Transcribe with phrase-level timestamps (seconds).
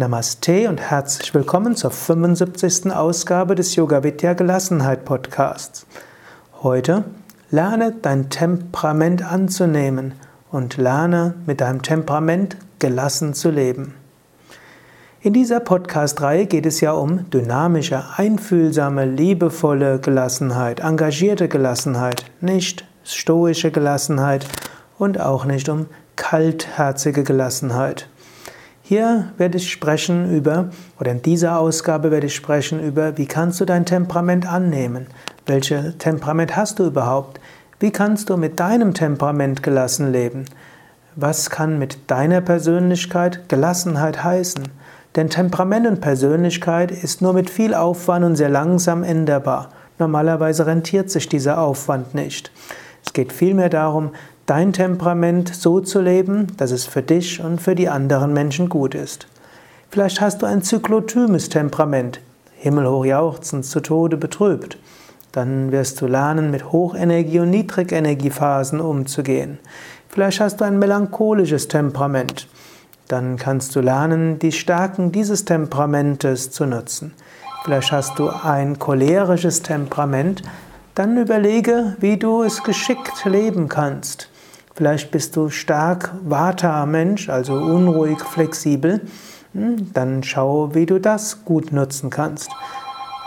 [0.00, 2.90] Namaste und herzlich willkommen zur 75.
[2.90, 5.84] Ausgabe des Yoga Vidya Gelassenheit Podcasts.
[6.62, 7.04] Heute
[7.50, 10.14] lerne dein Temperament anzunehmen
[10.50, 13.92] und lerne mit deinem Temperament gelassen zu leben.
[15.20, 23.70] In dieser Podcast-Reihe geht es ja um dynamische, einfühlsame, liebevolle Gelassenheit, engagierte Gelassenheit, nicht stoische
[23.70, 24.46] Gelassenheit
[24.96, 28.08] und auch nicht um kaltherzige Gelassenheit.
[28.90, 33.60] Hier werde ich sprechen über, oder in dieser Ausgabe werde ich sprechen über, wie kannst
[33.60, 35.06] du dein Temperament annehmen?
[35.46, 37.38] Welches Temperament hast du überhaupt?
[37.78, 40.46] Wie kannst du mit deinem Temperament gelassen leben?
[41.14, 44.64] Was kann mit deiner Persönlichkeit Gelassenheit heißen?
[45.14, 49.68] Denn Temperament und Persönlichkeit ist nur mit viel Aufwand und sehr langsam änderbar.
[50.00, 52.50] Normalerweise rentiert sich dieser Aufwand nicht.
[53.06, 54.10] Es geht vielmehr darum,
[54.50, 58.96] dein Temperament so zu leben, dass es für dich und für die anderen Menschen gut
[58.96, 59.28] ist.
[59.90, 62.20] Vielleicht hast du ein zyklotymes Temperament,
[62.56, 64.76] himmelhoch jauchzend, zu Tode betrübt.
[65.30, 69.60] Dann wirst du lernen, mit Hochenergie- und Niedrigenergiephasen umzugehen.
[70.08, 72.48] Vielleicht hast du ein melancholisches Temperament.
[73.06, 77.12] Dann kannst du lernen, die Stärken dieses Temperamentes zu nutzen.
[77.62, 80.42] Vielleicht hast du ein cholerisches Temperament.
[80.96, 84.29] Dann überlege, wie du es geschickt leben kannst.
[84.80, 89.02] Vielleicht bist du stark Vata-Mensch, also unruhig, flexibel.
[89.52, 92.50] Hm, dann schau, wie du das gut nutzen kannst.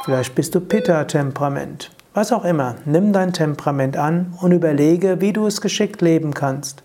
[0.04, 1.92] Vielleicht bist du Pitta-Temperament.
[2.16, 6.82] Was auch immer, nimm dein Temperament an und überlege, wie du es geschickt leben kannst.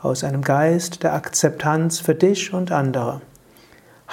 [0.00, 3.22] Aus einem Geist der Akzeptanz für dich und andere.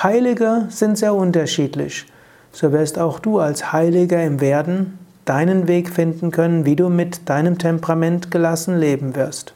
[0.01, 2.07] Heilige sind sehr unterschiedlich.
[2.51, 7.29] So wirst auch du als Heiliger im Werden deinen Weg finden können, wie du mit
[7.29, 9.53] deinem Temperament gelassen leben wirst.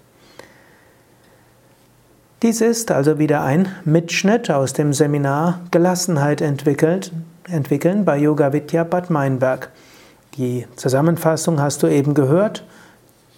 [2.43, 9.09] Dies ist also wieder ein Mitschnitt aus dem Seminar Gelassenheit entwickeln bei Yoga Vidya Bad
[9.09, 9.69] Meinberg.
[10.35, 12.65] Die Zusammenfassung hast du eben gehört.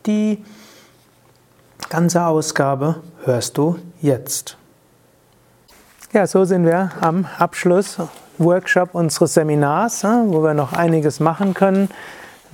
[0.08, 0.44] Die
[1.90, 4.58] ganze Ausgabe hörst du jetzt.
[6.12, 11.90] Ja, so sind wir am Abschluss-Workshop unseres Seminars, wo wir noch einiges machen können.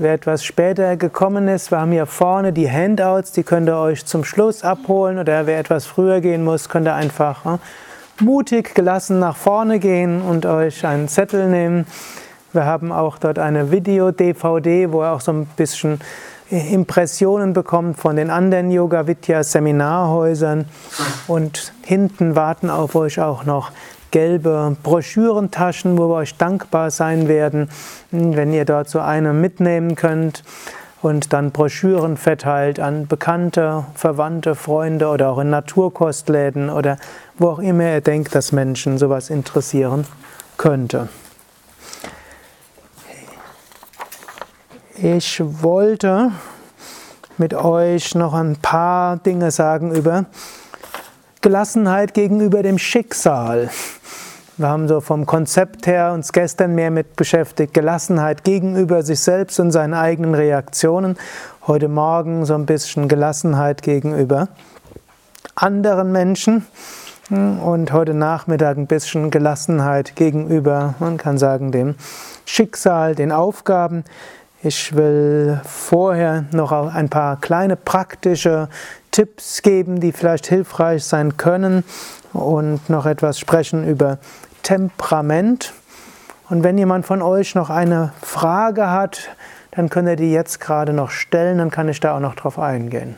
[0.02, 4.04] Wer etwas später gekommen ist, wir haben hier vorne die Handouts, die könnt ihr euch
[4.04, 7.60] zum Schluss abholen oder wer etwas früher gehen muss, könnt ihr einfach hm,
[8.20, 11.86] mutig gelassen nach vorne gehen und euch einen Zettel nehmen.
[12.52, 16.02] Wir haben auch dort eine Video-DVD, wo ihr auch so ein bisschen
[16.50, 20.66] Impressionen bekommt von den anderen Yoga Vidya Seminarhäusern
[21.28, 23.72] und hinten warten auf euch auch noch
[24.12, 27.70] gelbe Broschürentaschen, wo wir euch dankbar sein werden,
[28.12, 30.44] wenn ihr dort so eine mitnehmen könnt
[31.02, 36.98] und dann Broschüren verteilt an Bekannte, Verwandte, Freunde oder auch in Naturkostläden oder
[37.38, 40.06] wo auch immer ihr denkt, dass Menschen sowas interessieren
[40.58, 41.10] könnte.
[44.96, 46.32] Ich wollte
[47.38, 50.26] mit euch noch ein paar Dinge sagen über
[51.42, 53.72] Gelassenheit gegenüber dem Schicksal.
[54.62, 59.60] Wir haben so vom Konzept her uns gestern mehr mit beschäftigt, Gelassenheit gegenüber sich selbst
[59.60, 61.18] und seinen eigenen Reaktionen.
[61.66, 64.50] Heute Morgen so ein bisschen Gelassenheit gegenüber
[65.56, 66.68] anderen Menschen
[67.32, 71.96] und heute Nachmittag ein bisschen Gelassenheit gegenüber, man kann sagen, dem
[72.46, 74.04] Schicksal, den Aufgaben.
[74.62, 78.70] Ich will vorher noch ein paar kleine praktische
[79.10, 81.84] Tipps geben, die vielleicht hilfreich sein können
[82.32, 84.20] und noch etwas sprechen über
[84.64, 85.74] Temperament.
[86.50, 89.30] Und wenn jemand von euch noch eine Frage hat,
[89.72, 92.60] dann könnt ihr die jetzt gerade noch stellen, dann kann ich da auch noch drauf
[92.60, 93.16] eingehen.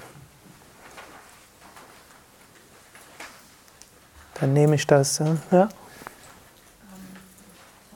[4.39, 5.19] Dann nehme ich das.
[5.19, 5.69] Ja?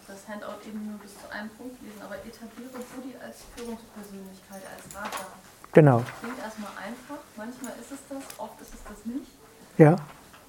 [0.07, 4.95] Das Handout eben nur bis zu einem Punkt lesen, aber etabliere Budi als Führungspersönlichkeit, als
[4.95, 5.27] Radar.
[5.73, 6.03] Genau.
[6.21, 9.31] Klingt erstmal einfach, manchmal ist es das, oft ist es das nicht.
[9.77, 9.95] Ja.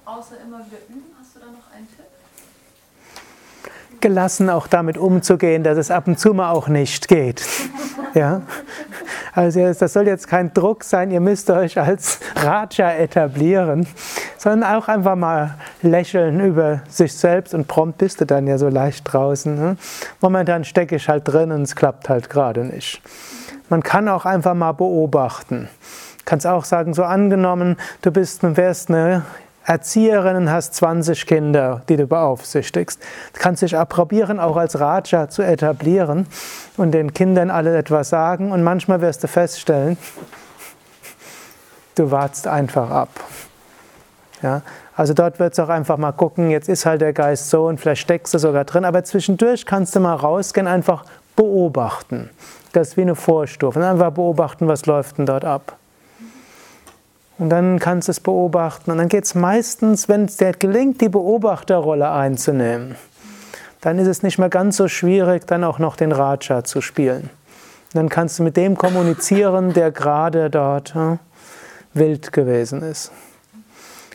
[0.05, 2.05] Außer immer wieder üben, hast du da noch einen Tipp?
[4.01, 7.45] Gelassen auch damit umzugehen, dass es ab und zu mal auch nicht geht.
[8.13, 8.41] Ja?
[9.33, 13.87] Also das soll jetzt kein Druck sein, ihr müsst euch als Raja etablieren,
[14.37, 18.69] sondern auch einfach mal lächeln über sich selbst und prompt bist du dann ja so
[18.69, 19.55] leicht draußen.
[19.55, 19.77] Ne?
[20.21, 23.01] Momentan stecke ich halt drin und es klappt halt gerade nicht.
[23.69, 25.69] Man kann auch einfach mal beobachten.
[26.25, 29.23] Kannst auch sagen, so angenommen, du bist, wärst eine
[29.65, 33.01] Erzieherin und hast 20 Kinder, die du beaufsichtigst.
[33.33, 36.27] Du kannst dich approbieren, auch als Raja zu etablieren
[36.77, 39.97] und den Kindern alle etwas sagen und manchmal wirst du feststellen,
[41.95, 43.09] du wartest einfach ab.
[44.41, 44.61] Ja,
[44.95, 47.79] also dort wird es auch einfach mal gucken, jetzt ist halt der Geist so und
[47.79, 51.03] vielleicht steckst du sogar drin, aber zwischendurch kannst du mal rausgehen, einfach
[51.35, 52.29] beobachten.
[52.73, 53.85] Das ist wie eine Vorstufe.
[53.85, 55.78] Einfach beobachten, was läuft denn dort ab.
[57.39, 58.91] Und dann kannst du es beobachten.
[58.91, 62.95] Und dann geht es meistens, wenn es dir gelingt, die Beobachterrolle einzunehmen,
[63.81, 67.29] dann ist es nicht mehr ganz so schwierig, dann auch noch den Raja zu spielen.
[67.93, 71.17] Und dann kannst du mit dem kommunizieren, der gerade dort hm,
[71.93, 73.11] wild gewesen ist.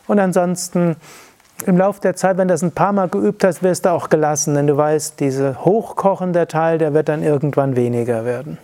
[0.06, 0.96] Und ansonsten
[1.64, 4.10] im Laufe der Zeit, wenn du das ein paar Mal geübt hast, wirst du auch
[4.10, 8.58] gelassen, denn du weißt, dieser hochkochende Teil, der wird dann irgendwann weniger werden.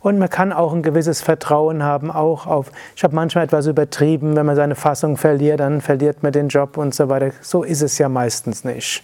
[0.00, 4.36] Und man kann auch ein gewisses Vertrauen haben, auch auf, ich habe manchmal etwas übertrieben,
[4.36, 7.30] wenn man seine Fassung verliert, dann verliert man den Job und so weiter.
[7.40, 9.02] So ist es ja meistens nicht.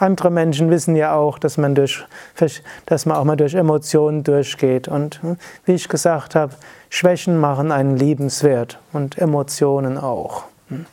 [0.00, 2.04] Andere Menschen wissen ja auch, dass man, durch,
[2.86, 4.88] dass man auch mal durch Emotionen durchgeht.
[4.88, 6.54] Und hm, wie ich gesagt habe,
[6.88, 10.44] Schwächen machen einen liebenswert und Emotionen auch.
[10.68, 10.86] Hm.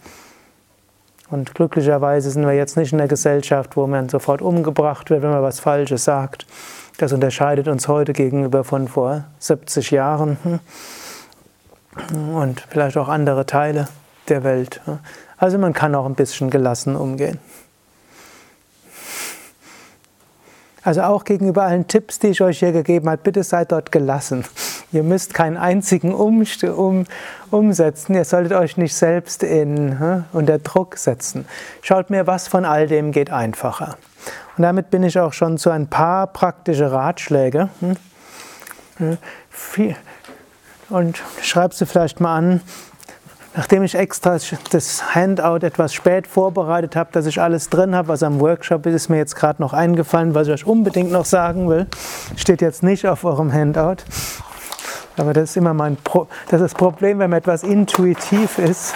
[1.30, 5.32] Und glücklicherweise sind wir jetzt nicht in der Gesellschaft, wo man sofort umgebracht wird, wenn
[5.32, 6.46] man was Falsches sagt.
[6.98, 10.38] Das unterscheidet uns heute gegenüber von vor 70 Jahren
[12.10, 12.36] hm.
[12.36, 13.88] und vielleicht auch andere Teile
[14.30, 14.82] der Welt.
[15.38, 17.40] Also man kann auch ein bisschen gelassen umgehen.
[20.84, 24.46] Also auch gegenüber allen Tipps, die ich euch hier gegeben habe, bitte seid dort gelassen.
[24.94, 26.46] Ihr müsst keinen einzigen um,
[26.76, 27.06] um,
[27.52, 28.16] umsetzen.
[28.16, 31.46] Ihr solltet euch nicht selbst in, hm, unter Druck setzen.
[31.82, 33.98] Schaut mir, was von all dem geht einfacher.
[34.57, 37.69] Und damit bin ich auch schon zu ein paar praktische Ratschläge.
[37.80, 39.18] Hm,
[40.89, 42.62] und schreibst du vielleicht mal an,
[43.57, 44.38] Nachdem ich extra
[44.69, 48.94] das Handout etwas spät vorbereitet habe, dass ich alles drin habe, was am Workshop ist,
[48.94, 51.88] ist mir jetzt gerade noch eingefallen, was ich euch unbedingt noch sagen will.
[52.36, 54.03] Steht jetzt nicht auf eurem Handout.
[55.18, 58.94] Aber das ist immer mein Pro das, ist das Problem, wenn man etwas intuitiv ist.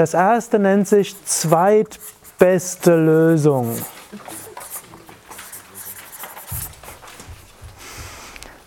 [0.00, 3.76] Das erste nennt sich zweitbeste Lösung.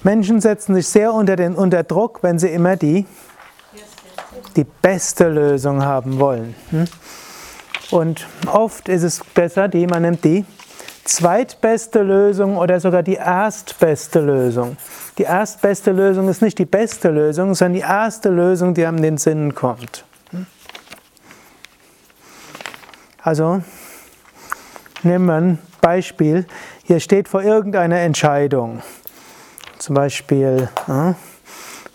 [0.04, 3.08] Menschen setzen sich sehr unter, den, unter Druck, wenn sie immer die,
[4.56, 6.54] die beste Lösung haben wollen.
[6.70, 6.86] Hm?
[7.90, 10.46] Und oft ist es besser, die, man nimmt die
[11.04, 14.78] zweitbeste Lösung oder sogar die erstbeste Lösung.
[15.18, 19.18] Die erstbeste Lösung ist nicht die beste Lösung, sondern die erste Lösung, die in den
[19.18, 20.06] Sinn kommt.
[20.30, 20.46] Hm?
[23.24, 23.62] Also,
[25.02, 26.46] nehmen wir ein Beispiel.
[26.84, 28.82] Hier steht vor irgendeiner Entscheidung.
[29.78, 31.14] Zum Beispiel, äh,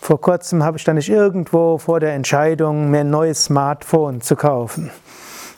[0.01, 4.35] vor kurzem habe ich dann nicht irgendwo vor der Entscheidung, mir ein neues Smartphone zu
[4.35, 4.89] kaufen.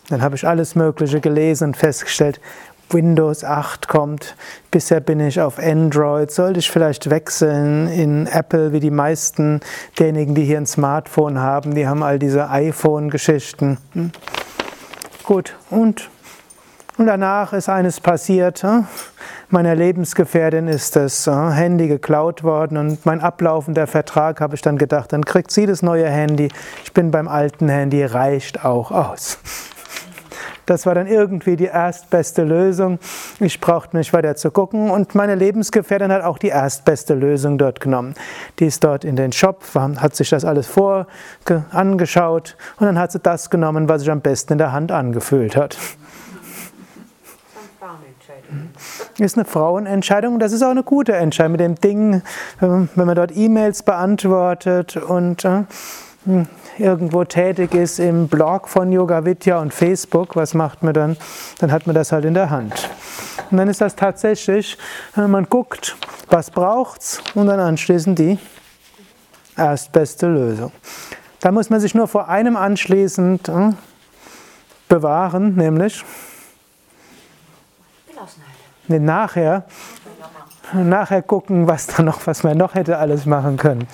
[0.09, 2.41] Dann habe ich alles Mögliche gelesen und festgestellt,
[2.89, 4.35] Windows 8 kommt.
[4.71, 6.31] Bisher bin ich auf Android.
[6.31, 9.62] Sollte ich vielleicht wechseln in Apple, wie die meisten
[9.97, 11.75] derjenigen, die hier ein Smartphone haben?
[11.75, 13.77] Die haben all diese iPhone-Geschichten.
[15.21, 15.25] Hm?
[15.25, 16.09] Gut, und,
[16.97, 18.63] und danach ist eines passiert.
[18.63, 18.88] Hm?
[19.51, 24.77] meiner Lebensgefährtin ist das äh, Handy geklaut worden und mein ablaufender Vertrag habe ich dann
[24.77, 26.50] gedacht, dann kriegt sie das neue Handy.
[26.83, 29.38] Ich bin beim alten Handy, reicht auch aus.
[30.71, 32.97] Das war dann irgendwie die erstbeste Lösung.
[33.41, 37.81] Ich brauchte nicht weiter zu gucken und meine Lebensgefährtin hat auch die erstbeste Lösung dort
[37.81, 38.13] genommen.
[38.57, 41.07] Die ist dort in den Shop, hat sich das alles vor
[41.72, 45.57] angeschaut und dann hat sie das genommen, was sich am besten in der Hand angefühlt
[45.57, 45.77] hat.
[49.17, 52.22] ist eine Frauenentscheidung und das ist auch eine gute Entscheidung mit dem Ding,
[52.62, 55.63] wenn man dort E-Mails beantwortet und äh,
[56.24, 61.17] hm, irgendwo tätig ist im Blog von Yoga Vidya und Facebook, was macht man dann?
[61.59, 62.89] Dann hat man das halt in der Hand.
[63.49, 64.77] Und dann ist das tatsächlich,
[65.17, 65.95] äh, man guckt,
[66.29, 68.39] was braucht's und dann anschließend die
[69.57, 70.71] erstbeste Lösung.
[71.39, 73.71] Da muss man sich nur vor einem anschließend äh,
[74.87, 76.03] bewahren, nämlich
[78.87, 79.65] nachher,
[80.73, 83.87] nachher gucken, was da noch, was man noch hätte alles machen können.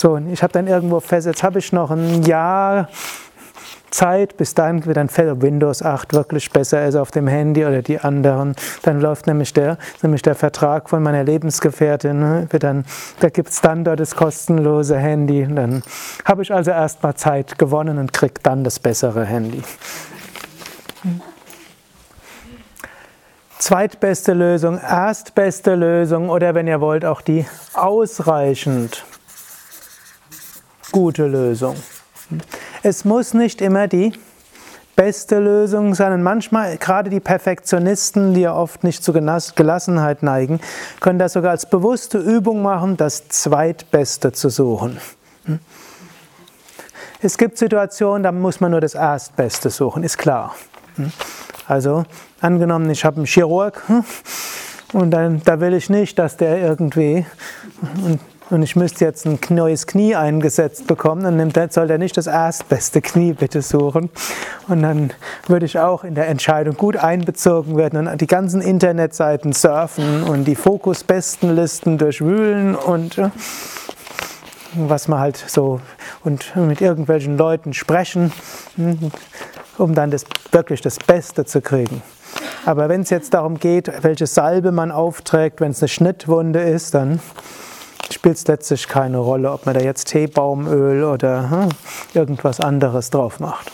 [0.00, 2.88] So, und ich habe dann irgendwo fest, jetzt habe ich noch ein Jahr
[3.90, 5.10] Zeit, bis dahin wird dann
[5.42, 8.56] Windows 8 wirklich besser ist auf dem Handy oder die anderen.
[8.80, 12.86] Dann läuft nämlich der, nämlich der Vertrag von meiner Lebensgefährtin, ne, wird dann,
[13.18, 15.44] da gibt es dann dort das kostenlose Handy.
[15.44, 15.82] Und dann
[16.24, 19.62] habe ich also erstmal Zeit gewonnen und kriege dann das bessere Handy.
[23.58, 29.04] zweitbeste Lösung, erstbeste Lösung oder wenn ihr wollt auch die ausreichend
[30.90, 31.76] gute Lösung.
[32.82, 34.12] Es muss nicht immer die
[34.96, 36.12] beste Lösung sein.
[36.12, 40.60] Und manchmal, gerade die Perfektionisten, die ja oft nicht zu Gelassenheit neigen,
[41.00, 44.98] können das sogar als bewusste Übung machen, das Zweitbeste zu suchen.
[47.22, 50.54] Es gibt Situationen, da muss man nur das Erstbeste suchen, ist klar.
[51.66, 52.04] Also,
[52.40, 54.04] angenommen, ich habe einen Chirurg hm?
[54.92, 57.24] und dann, da will ich nicht, dass der irgendwie
[58.50, 63.00] und ich müsste jetzt ein neues Knie eingesetzt bekommen, dann soll der nicht das erstbeste
[63.00, 64.10] Knie bitte suchen.
[64.68, 65.12] Und dann
[65.46, 70.44] würde ich auch in der Entscheidung gut einbezogen werden und die ganzen Internetseiten surfen und
[70.44, 73.30] die Fokusbestenlisten durchwühlen und äh,
[74.74, 75.80] was man halt so
[76.24, 78.32] und mit irgendwelchen Leuten sprechen,
[78.76, 79.10] hm,
[79.78, 82.02] um dann das, wirklich das Beste zu kriegen.
[82.66, 86.94] Aber wenn es jetzt darum geht, welche Salbe man aufträgt, wenn es eine Schnittwunde ist,
[86.94, 87.20] dann
[88.20, 91.68] spielt es letztlich keine Rolle, ob man da jetzt Teebaumöl oder hm,
[92.12, 93.72] irgendwas anderes drauf macht.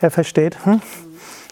[0.00, 0.64] Er versteht?
[0.64, 0.80] Hm?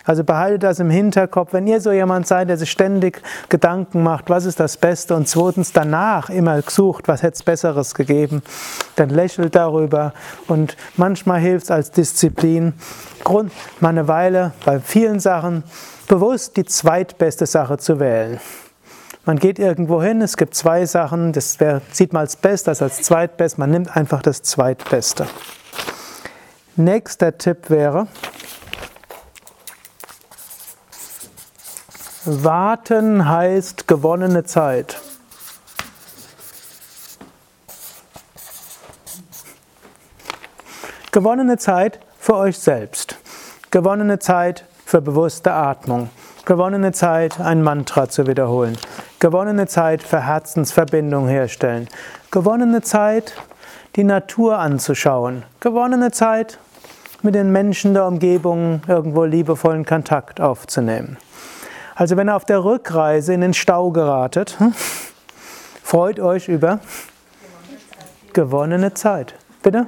[0.02, 4.30] Also behaltet das im Hinterkopf, wenn ihr so jemand seid, der sich ständig Gedanken macht,
[4.30, 8.40] was ist das Beste und zweitens danach immer sucht, was hätte es Besseres gegeben,
[8.95, 10.14] dann lächelt darüber
[10.47, 12.73] und manchmal hilft es als Disziplin,
[13.23, 15.62] Grund, mal eine Weile bei vielen Sachen
[16.09, 18.40] bewusst die zweitbeste Sache zu wählen.
[19.26, 22.80] Man geht irgendwo hin, es gibt zwei Sachen, das wär, sieht man als Best, das
[22.80, 25.26] als Zweitbest, man nimmt einfach das Zweitbeste.
[26.76, 28.06] Nächster Tipp wäre,
[32.25, 35.00] warten heißt gewonnene Zeit.
[41.11, 43.16] Gewonnene Zeit für euch selbst.
[43.73, 46.11] Gewonnene Zeit für bewusste Atmung.
[46.45, 48.78] Gewonnene Zeit, ein Mantra zu wiederholen.
[49.18, 51.88] Gewonnene Zeit für Herzensverbindung herstellen.
[52.30, 53.32] Gewonnene Zeit,
[53.96, 55.44] die Natur anzuschauen.
[55.61, 56.58] Gewonnene Zeit,
[57.23, 61.16] mit den Menschen der Umgebung irgendwo liebevollen Kontakt aufzunehmen.
[61.94, 64.75] Also wenn ihr auf der Rückreise in den Stau geratet, hm,
[65.82, 66.80] freut euch über
[68.35, 69.35] gewonnene Zeit.
[69.62, 69.87] Bitte?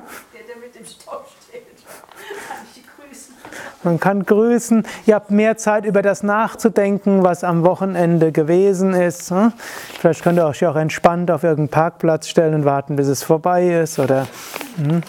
[3.88, 4.82] Man kann grüßen.
[5.06, 9.30] Ihr habt mehr Zeit, über das nachzudenken, was am Wochenende gewesen ist.
[9.30, 9.50] Hm?
[9.98, 13.80] Vielleicht könnt ihr euch auch entspannt auf irgendeinen Parkplatz stellen und warten, bis es vorbei
[13.80, 13.98] ist.
[13.98, 14.26] Oder
[14.76, 15.00] hm?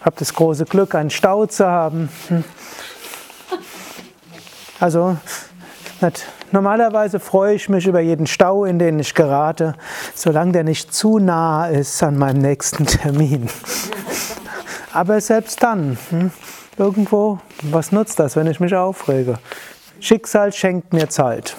[0.00, 2.08] habt das große Glück, einen Stau zu haben.
[2.28, 2.42] Hm?
[4.80, 5.18] Also,
[6.52, 9.74] normalerweise freue ich mich über jeden Stau, in den ich gerate,
[10.14, 13.50] solange der nicht zu nah ist an meinem nächsten Termin.
[14.94, 15.98] Aber selbst dann,
[16.78, 19.38] irgendwo, was nutzt das, wenn ich mich aufrege?
[20.00, 21.56] Schicksal schenkt mir Zeit.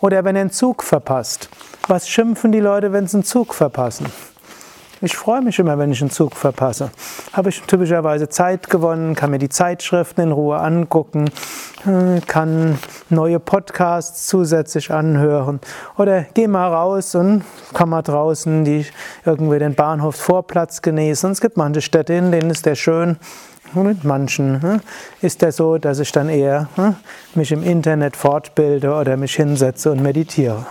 [0.00, 1.48] Oder wenn ihr einen Zug verpasst.
[1.88, 4.06] Was schimpfen die Leute, wenn sie einen Zug verpassen?
[5.02, 6.90] Ich freue mich immer, wenn ich einen Zug verpasse.
[7.34, 11.30] Habe ich typischerweise Zeit gewonnen, kann mir die Zeitschriften in Ruhe angucken,
[11.84, 12.78] äh, kann
[13.10, 15.60] neue Podcasts zusätzlich anhören
[15.98, 18.86] oder gehe mal raus und kann mal draußen die,
[19.26, 21.30] irgendwie den Bahnhofsvorplatz genießen.
[21.30, 23.18] Es gibt manche Städte, in denen ist der schön.
[23.74, 24.80] Und mit manchen ne,
[25.20, 26.96] ist der so, dass ich dann eher ne,
[27.34, 30.64] mich im Internet fortbilde oder mich hinsetze und meditiere.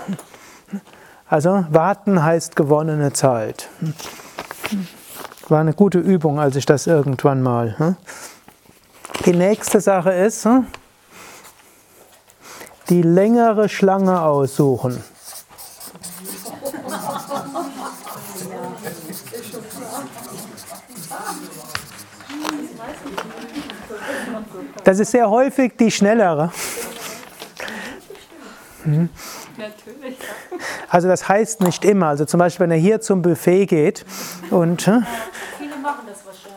[1.27, 3.67] Also warten heißt gewonnene Zeit.
[5.49, 7.75] War eine gute Übung, als ich das irgendwann mal.
[7.77, 7.95] Hm?
[9.25, 10.67] Die nächste Sache ist, hm?
[12.89, 15.03] die längere Schlange aussuchen.
[24.83, 26.51] Das ist sehr häufig die schnellere.
[29.55, 29.63] Hm?
[29.63, 30.17] Natürlich.
[30.89, 32.07] Also das heißt nicht immer.
[32.07, 34.05] Also zum Beispiel, wenn er hier zum Buffet geht
[34.49, 35.01] und Viele
[35.81, 36.55] machen das wahrscheinlich.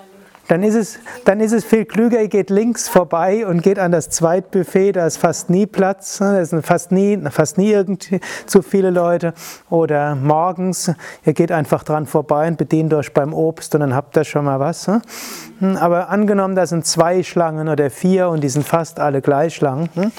[0.49, 3.93] Dann ist, es, dann ist es viel klüger, ihr geht links vorbei und geht an
[3.93, 8.63] das Zweitbuffet, da ist fast nie Platz, da sind fast nie, fast nie irgendwie zu
[8.63, 9.35] viele Leute.
[9.69, 10.91] Oder morgens,
[11.27, 14.47] ihr geht einfach dran vorbei und bedient euch beim Obst und dann habt ihr schon
[14.47, 14.87] mal was.
[14.87, 19.61] Hm, aber angenommen, da sind zwei Schlangen oder vier und die sind fast alle gleich
[19.61, 20.13] lang hm, hm,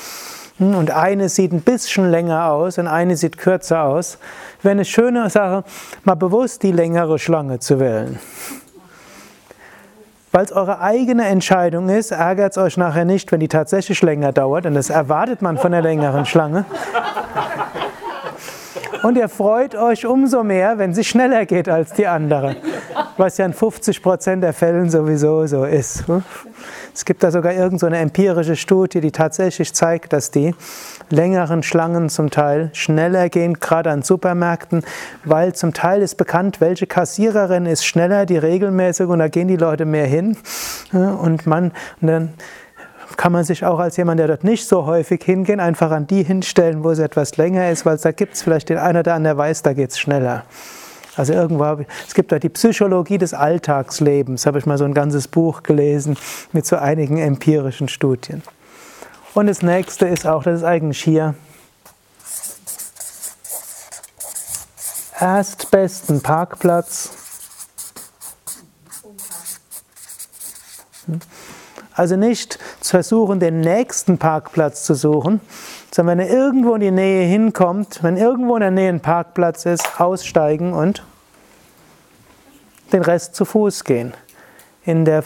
[0.59, 4.17] und eine sieht ein bisschen länger aus und eine sieht kürzer aus,
[4.61, 5.63] wäre eine schöne Sache,
[6.03, 8.19] mal bewusst die längere Schlange zu wählen.
[10.31, 14.31] Weil es eure eigene Entscheidung ist, ärgert es euch nachher nicht, wenn die tatsächlich länger
[14.31, 16.65] dauert, und das erwartet man von der längeren Schlange.
[19.01, 22.57] Und ihr freut euch umso mehr, wenn sie schneller geht als die andere,
[23.17, 26.03] was ja in 50% der Fällen sowieso so ist.
[26.93, 30.55] Es gibt da sogar irgendeine so empirische Studie, die tatsächlich zeigt, dass die
[31.09, 34.83] längeren Schlangen zum Teil schneller gehen, gerade an Supermärkten,
[35.23, 39.57] weil zum Teil ist bekannt, welche Kassiererin ist schneller, die regelmäßig und da gehen die
[39.57, 40.37] Leute mehr hin.
[40.91, 42.33] Und man, und dann
[43.17, 46.23] kann man sich auch als jemand, der dort nicht so häufig hingeht, einfach an die
[46.23, 49.35] hinstellen, wo es etwas länger ist, weil da gibt es vielleicht den einen oder anderen,
[49.35, 50.43] der weiß, da geht es schneller.
[51.19, 55.27] Also irgendwo es gibt da die Psychologie des Alltagslebens, habe ich mal so ein ganzes
[55.27, 56.15] Buch gelesen
[56.53, 58.41] mit so einigen empirischen Studien.
[59.33, 61.35] Und das nächste ist auch, das ist eigentlich hier,
[65.19, 67.09] erstbesten Parkplatz.
[71.95, 75.41] Also nicht zu versuchen, den nächsten Parkplatz zu suchen,
[75.91, 79.65] sondern wenn er irgendwo in die Nähe hinkommt, wenn irgendwo in der Nähe ein Parkplatz
[79.65, 81.03] ist, aussteigen und
[82.91, 84.13] den Rest zu Fuß gehen.
[84.83, 85.23] In der,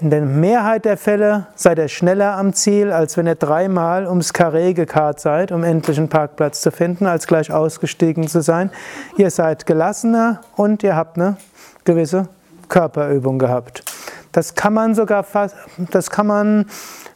[0.00, 4.32] in der Mehrheit der Fälle seid ihr schneller am Ziel, als wenn ihr dreimal ums
[4.32, 8.70] Karree gekarrt seid, um endlich einen Parkplatz zu finden, als gleich ausgestiegen zu sein.
[9.16, 11.36] Ihr seid gelassener und ihr habt eine
[11.84, 12.28] gewisse
[12.68, 13.84] Körperübung gehabt.
[14.32, 15.56] Das kann man sogar fast,
[15.90, 16.66] das kann man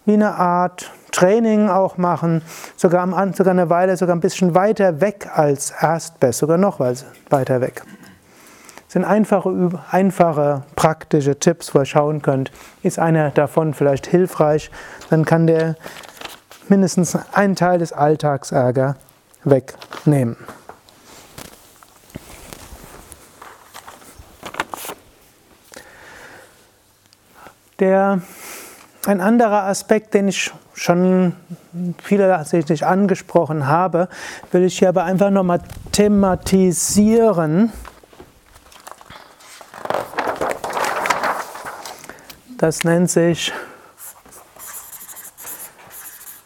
[0.04, 2.42] wie eine Art Training auch machen,
[2.76, 7.62] sogar, am, sogar eine Weile sogar ein bisschen weiter weg als Erstbest, sogar noch weiter
[7.62, 7.82] weg.
[8.84, 14.70] Das sind einfache, einfache, praktische Tipps, wo ihr schauen könnt, ist einer davon vielleicht hilfreich,
[15.08, 15.76] dann kann der
[16.68, 18.96] mindestens einen Teil des Alltagsärger
[19.42, 20.36] wegnehmen.
[27.78, 28.20] Der,
[29.08, 31.34] ein anderer Aspekt, den ich schon
[32.02, 34.08] vielersichtlich angesprochen habe,
[34.52, 35.60] will ich hier aber einfach nochmal
[35.92, 37.72] thematisieren.
[42.58, 43.52] Das nennt sich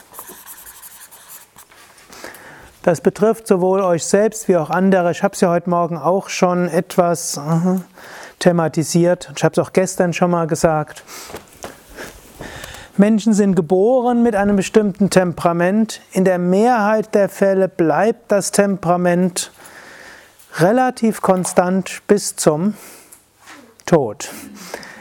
[2.82, 5.10] Das betrifft sowohl euch selbst wie auch andere.
[5.10, 7.80] Ich habe es ja heute Morgen auch schon etwas uh,
[8.38, 9.32] thematisiert.
[9.36, 11.02] Ich habe es auch gestern schon mal gesagt.
[12.96, 16.00] Menschen sind geboren mit einem bestimmten Temperament.
[16.12, 19.52] In der Mehrheit der Fälle bleibt das Temperament
[20.56, 22.74] relativ konstant bis zum
[23.86, 24.30] Tod.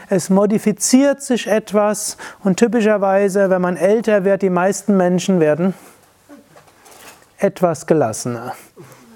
[0.08, 5.74] Es modifiziert sich etwas und typischerweise, wenn man älter wird, die meisten Menschen werden
[7.38, 8.54] etwas gelassener.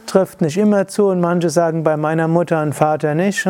[0.07, 3.49] Trifft nicht immer zu und manche sagen bei meiner Mutter und Vater nicht.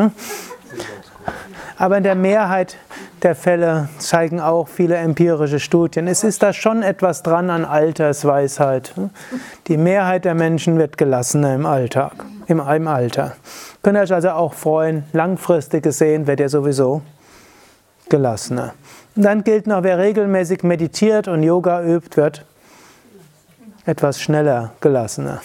[1.77, 2.77] Aber in der Mehrheit
[3.23, 8.93] der Fälle zeigen auch viele empirische Studien, es ist da schon etwas dran an Altersweisheit.
[9.67, 12.13] Die Mehrheit der Menschen wird gelassener im Alltag,
[12.47, 13.35] im, im Alter.
[13.81, 17.01] Könnt ihr euch also auch freuen, langfristig gesehen wird ihr sowieso
[18.09, 18.73] gelassener.
[19.15, 22.45] Und dann gilt noch, wer regelmäßig meditiert und Yoga übt, wird
[23.85, 25.41] etwas schneller gelassener.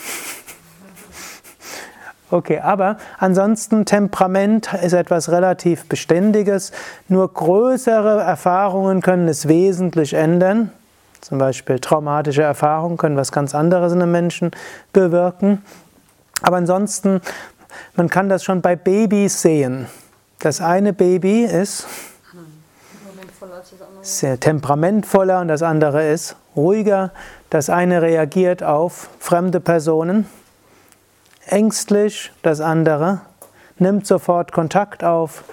[2.30, 6.72] Okay, aber ansonsten Temperament ist etwas relativ Beständiges.
[7.08, 10.70] Nur größere Erfahrungen können es wesentlich ändern.
[11.22, 14.50] Zum Beispiel traumatische Erfahrungen können was ganz anderes in einem Menschen
[14.92, 15.64] bewirken.
[16.42, 17.22] Aber ansonsten,
[17.96, 19.86] man kann das schon bei Babys sehen.
[20.38, 21.86] Das eine Baby ist
[24.02, 27.10] sehr temperamentvoller und das andere ist ruhiger.
[27.50, 30.26] Das eine reagiert auf fremde Personen
[31.48, 33.20] ängstlich, das andere
[33.78, 35.44] nimmt sofort Kontakt auf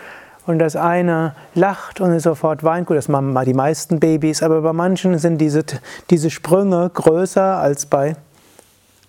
[0.45, 2.88] und das eine lacht und sofort weint.
[2.88, 5.63] Gut, das machen mal die meisten Babys, aber bei manchen sind diese,
[6.10, 8.15] diese Sprünge größer als bei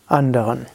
[0.07, 0.67] anderen.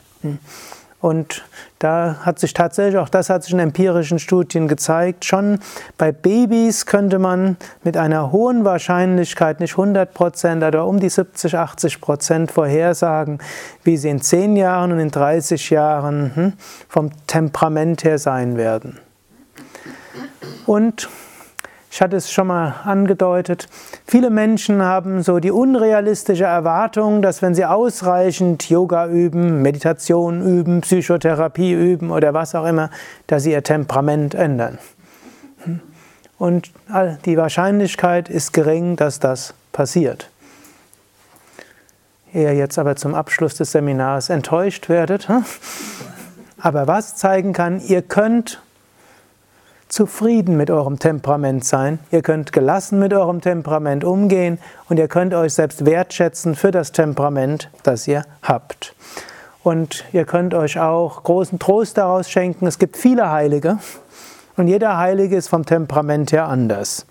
[1.02, 1.44] Und
[1.80, 5.60] da hat sich tatsächlich, auch das hat sich in empirischen Studien gezeigt, schon
[5.98, 11.58] bei Babys könnte man mit einer hohen Wahrscheinlichkeit, nicht 100 Prozent, aber um die 70,
[11.58, 13.40] 80 Prozent vorhersagen,
[13.84, 16.54] wie sie in 10 Jahren und in 30 Jahren hm,
[16.88, 19.00] vom Temperament her sein werden.
[20.68, 21.10] Und
[21.92, 23.68] ich hatte es schon mal angedeutet.
[24.08, 30.80] Viele Menschen haben so die unrealistische Erwartung, dass wenn sie ausreichend Yoga üben, Meditation üben,
[30.82, 32.90] Psychotherapie üben oder was auch immer,
[33.28, 34.78] dass sie ihr Temperament ändern.
[36.38, 36.72] Und
[37.26, 40.30] die Wahrscheinlichkeit ist gering, dass das passiert.
[42.34, 45.28] Ihr jetzt aber zum Abschluss des Seminars enttäuscht werdet.
[45.28, 45.44] Hm?
[46.58, 48.62] Aber was zeigen kann, ihr könnt
[49.92, 52.00] zufrieden mit eurem Temperament sein.
[52.12, 54.58] Ihr könnt gelassen mit eurem Temperament umgehen
[54.90, 58.96] und ihr könnt euch selbst wertschätzen für das Temperament, das ihr habt.
[59.64, 62.66] Und ihr könnt euch auch großen Trost daraus schenken.
[62.66, 63.78] Es gibt viele Heilige,
[64.58, 67.06] Und jeder Heilige ist vom Temperament her anders.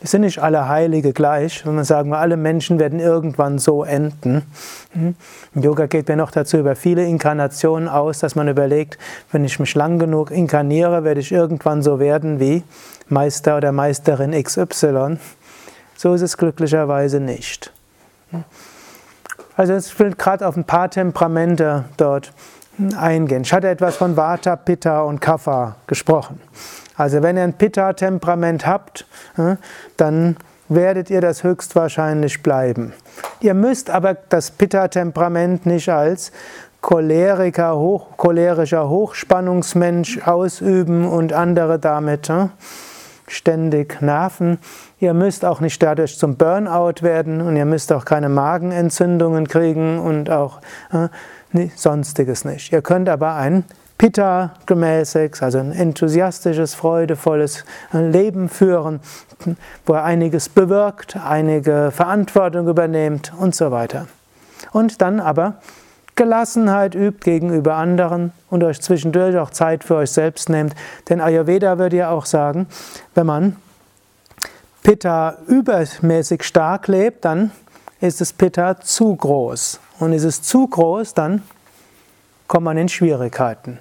[0.00, 1.64] Es sind nicht alle Heilige gleich.
[1.64, 4.42] Wenn man sagen, alle Menschen werden irgendwann so enden.
[4.94, 5.14] Im
[5.54, 5.62] hm?
[5.62, 8.98] Yoga geht mir noch dazu über viele Inkarnationen aus, dass man überlegt,
[9.32, 12.62] wenn ich mich lang genug inkarniere, werde ich irgendwann so werden wie
[13.08, 15.16] Meister oder Meisterin XY.
[15.96, 17.72] So ist es glücklicherweise nicht.
[18.30, 18.44] Hm?
[19.56, 22.32] Also ich will gerade auf ein paar Temperamente dort
[22.96, 23.42] eingehen.
[23.42, 26.40] Ich hatte etwas von Vata, Pitta und Kapha gesprochen.
[26.96, 29.06] Also wenn ihr ein Pitta-Temperament habt,
[29.96, 30.36] dann
[30.68, 32.92] werdet ihr das höchstwahrscheinlich bleiben.
[33.40, 36.32] Ihr müsst aber das Pitta-Temperament nicht als
[36.80, 42.30] Choleriker, hoch, cholerischer Hochspannungsmensch ausüben und andere damit
[43.26, 44.58] ständig nerven.
[45.00, 49.98] Ihr müsst auch nicht dadurch zum Burnout werden und ihr müsst auch keine Magenentzündungen kriegen
[49.98, 50.60] und auch
[50.92, 51.08] äh,
[51.74, 52.72] sonstiges nicht.
[52.72, 53.64] Ihr könnt aber ein
[53.98, 59.00] Pitta gemäßig, also ein enthusiastisches, freudevolles Leben führen,
[59.86, 64.06] wo er einiges bewirkt, einige Verantwortung übernehmt und so weiter.
[64.72, 65.54] Und dann aber
[66.14, 70.74] Gelassenheit übt gegenüber anderen und euch zwischendurch auch Zeit für euch selbst nehmt.
[71.08, 72.66] Denn Ayurveda würde ja auch sagen,
[73.14, 73.56] wenn man
[74.82, 77.50] Pitta übermäßig stark lebt, dann
[78.00, 79.80] ist das Pitta zu groß.
[79.98, 81.42] Und ist es zu groß, dann
[82.46, 83.78] kommt man in Schwierigkeiten.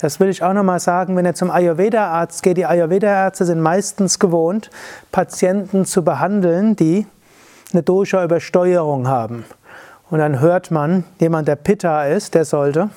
[0.00, 2.56] Das will ich auch nochmal sagen, wenn ihr zum Ayurveda-Arzt geht.
[2.56, 4.70] Die Ayurveda-Ärzte sind meistens gewohnt,
[5.12, 7.06] Patienten zu behandeln, die
[7.72, 9.44] eine Dosha-Übersteuerung haben.
[10.10, 12.90] Und dann hört man, jemand, der Pitta ist, der sollte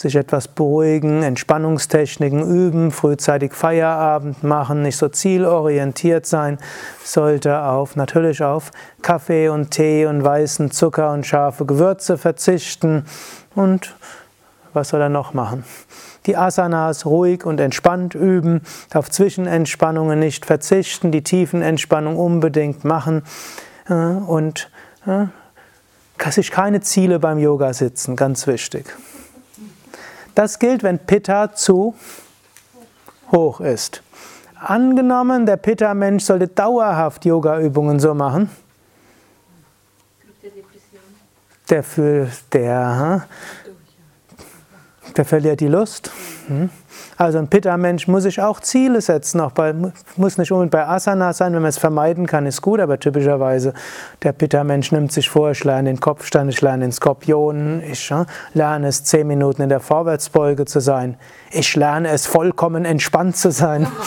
[0.00, 6.58] sich etwas beruhigen, Entspannungstechniken üben, frühzeitig Feierabend machen, nicht so zielorientiert sein,
[7.02, 8.70] sollte auf natürlich auf
[9.02, 13.06] Kaffee und Tee und weißen Zucker und scharfe Gewürze verzichten
[13.54, 13.96] und
[14.72, 15.64] was soll er noch machen?
[16.26, 18.60] Die Asanas ruhig und entspannt üben,
[18.92, 23.22] auf Zwischenentspannungen nicht verzichten, die Tiefenentspannung unbedingt machen
[23.88, 24.70] äh, und
[25.06, 25.26] äh,
[26.30, 28.94] sich keine Ziele beim Yoga sitzen, ganz wichtig.
[30.38, 31.96] Das gilt, wenn Pitta zu
[33.32, 34.04] hoch ist.
[34.54, 38.48] Angenommen, der Pitta-Mensch sollte dauerhaft Yoga-Übungen so machen.
[41.68, 43.26] Der für der
[45.16, 46.12] der verliert die Lust.
[46.46, 46.70] Hm?
[47.18, 49.40] Also ein Pitta-Mensch muss sich auch Ziele setzen.
[49.40, 49.74] Auch bei,
[50.16, 53.74] muss nicht unbedingt bei Asana sein, wenn man es vermeiden kann, ist gut, aber typischerweise
[54.22, 58.24] der Pitta-Mensch nimmt sich vor, ich lerne den Kopfstand, ich lerne den Skorpion, ich ja,
[58.54, 61.16] lerne es zehn Minuten in der Vorwärtsbeuge zu sein,
[61.50, 63.88] ich lerne es vollkommen entspannt zu sein.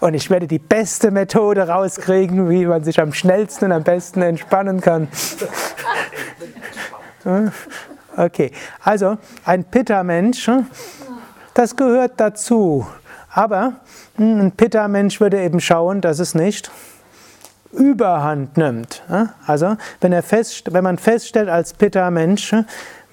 [0.00, 4.20] Und ich werde die beste Methode rauskriegen, wie man sich am schnellsten und am besten
[4.20, 5.08] entspannen kann.
[8.16, 10.48] Okay, also ein Pitta-Mensch,
[11.54, 12.86] das gehört dazu.
[13.30, 13.74] Aber
[14.16, 16.70] ein Pitta-Mensch würde eben schauen, dass es nicht
[17.72, 19.02] Überhand nimmt.
[19.46, 22.54] Also wenn, er fest, wenn man feststellt als Pitta-Mensch,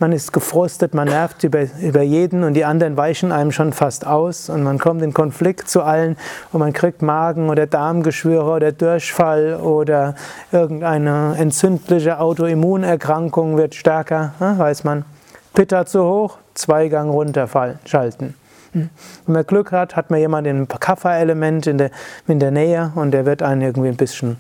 [0.02, 4.06] man ist gefrustet, man nervt über, über jeden und die anderen weichen einem schon fast
[4.06, 6.18] aus und man kommt in Konflikt zu allen
[6.52, 10.16] und man kriegt Magen- oder Darmgeschwüre oder Durchfall oder
[10.52, 15.06] irgendeine entzündliche Autoimmunerkrankung wird stärker, weiß man.
[15.54, 18.34] Pitta zu hoch, Zweigang runterfallen, schalten.
[18.72, 18.90] Hm.
[19.26, 21.92] Wenn man Glück hat, hat man jemanden im Kapha-Element in der,
[22.28, 24.38] in der Nähe und der wird einen irgendwie ein bisschen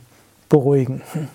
[0.49, 1.01] beruhigen.
[1.13, 1.27] Hm.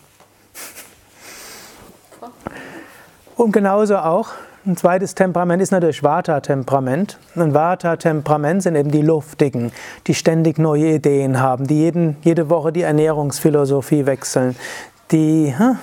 [3.36, 4.30] Und genauso auch
[4.64, 7.18] ein zweites Temperament ist natürlich Vata-Temperament.
[7.36, 9.72] Ein Vata-Temperament sind eben die Luftigen,
[10.06, 14.56] die ständig neue Ideen haben, die jeden, jede Woche die Ernährungsphilosophie wechseln,
[15.12, 15.78] die hm,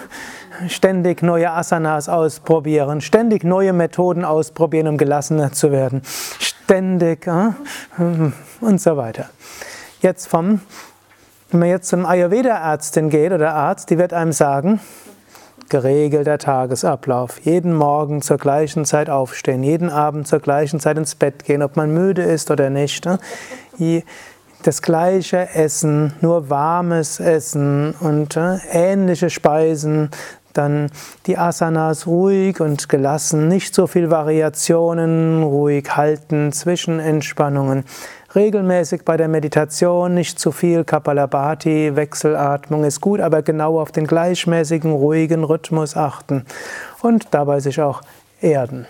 [0.67, 6.01] ständig neue Asanas ausprobieren, ständig neue Methoden ausprobieren, um gelassener zu werden,
[6.39, 9.29] ständig hm, und so weiter.
[10.01, 10.59] Jetzt vom,
[11.51, 14.81] wenn man jetzt zum Ayurveda-Ärztin geht oder Arzt, die wird einem sagen,
[15.73, 17.39] geregelter Tagesablauf.
[17.39, 21.77] Jeden Morgen zur gleichen Zeit aufstehen, jeden Abend zur gleichen Zeit ins Bett gehen, ob
[21.77, 23.07] man müde ist oder nicht.
[23.07, 23.17] Ne?
[24.61, 30.11] Das gleiche Essen, nur warmes Essen und äh, ähnliche Speisen.
[30.53, 30.91] Dann
[31.25, 37.83] die Asanas ruhig und gelassen, nicht so viel Variationen, ruhig halten, Zwischenentspannungen
[38.35, 44.07] regelmäßig bei der Meditation, nicht zu viel Kapalabhati, Wechselatmung ist gut, aber genau auf den
[44.07, 46.45] gleichmäßigen, ruhigen Rhythmus achten
[47.01, 48.01] und dabei sich auch
[48.41, 48.87] erden.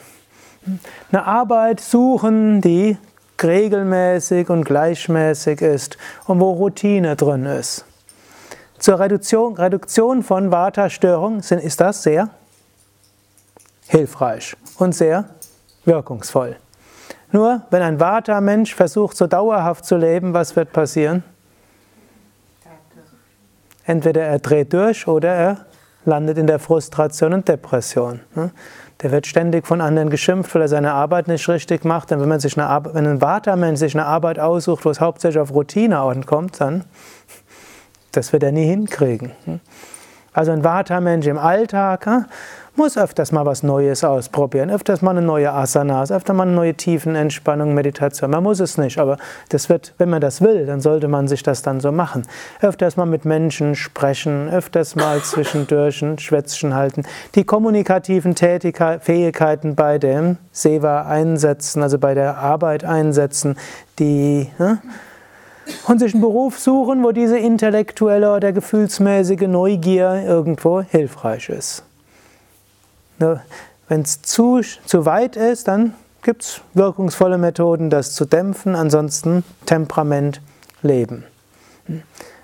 [1.12, 2.98] Eine Arbeit suchen, die
[3.42, 7.86] regelmäßig und gleichmäßig ist und wo Routine drin ist.
[8.80, 12.30] Zur Reduktion, Reduktion von Vata-Störungen ist das sehr
[13.88, 15.26] hilfreich und sehr
[15.86, 16.56] wirkungsvoll.
[17.34, 21.24] Nur wenn ein Vata-Mensch versucht, so dauerhaft zu leben, was wird passieren?
[23.86, 25.66] Entweder er dreht durch oder er
[26.06, 28.20] landet in der Frustration und Depression.
[28.36, 28.52] Ne?
[29.02, 32.12] Der wird ständig von anderen geschimpft, weil er seine Arbeit nicht richtig macht.
[32.12, 35.02] Und wenn, man sich eine Arbeit, wenn ein Vata-Mensch sich eine Arbeit aussucht, wo es
[35.02, 36.86] hauptsächlich auf Routine ankommt, dann
[38.12, 39.32] das wird er nie hinkriegen.
[39.48, 39.60] Ne?
[40.34, 42.28] Also ein Vata-Mensch im Alltag
[42.76, 46.74] muss öfters mal was Neues ausprobieren, öfters mal eine neue Asanas, öfter mal eine neue
[46.74, 48.32] Tiefenentspannung, Meditation.
[48.32, 49.18] Man muss es nicht, aber
[49.50, 52.24] das wird, wenn man das will, dann sollte man sich das dann so machen.
[52.62, 57.04] Öfters mal mit Menschen sprechen, öfters mal zwischendurch ein Schwätzchen halten,
[57.36, 63.56] die kommunikativen Fähigkeiten bei dem Seva einsetzen, also bei der Arbeit einsetzen,
[64.00, 64.80] die ne?
[65.88, 71.84] und sich einen Beruf suchen, wo diese intellektuelle oder gefühlsmäßige Neugier irgendwo hilfreich ist.
[73.88, 79.44] Wenn es zu, zu weit ist, dann gibt es wirkungsvolle Methoden, das zu dämpfen, ansonsten
[79.66, 80.42] Temperament
[80.82, 81.26] leben.